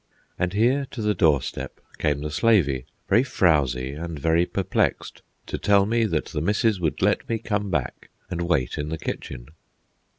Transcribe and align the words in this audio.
And 0.39 0.53
here 0.53 0.87
to 0.89 1.01
the 1.03 1.13
doorstep 1.13 1.79
came 1.99 2.21
the 2.21 2.31
"slavey," 2.31 2.87
very 3.07 3.21
frowzy 3.23 3.91
and 3.93 4.17
very 4.17 4.47
perplexed, 4.47 5.21
to 5.45 5.59
tell 5.59 5.85
me 5.85 6.05
that 6.05 6.25
the 6.25 6.41
missus 6.41 6.79
would 6.79 7.03
let 7.03 7.29
me 7.29 7.37
come 7.37 7.69
back 7.69 8.09
and 8.27 8.41
wait 8.49 8.79
in 8.79 8.89
the 8.89 8.97
kitchen. 8.97 9.49